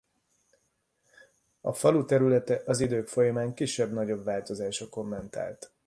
A 1.61 1.73
falu 1.73 2.05
területe 2.05 2.63
az 2.65 2.79
idők 2.79 3.07
folyamán 3.07 3.53
kisebb-nagyobb 3.53 4.23
változásokon 4.23 5.05
ment 5.07 5.35
át. 5.35 5.71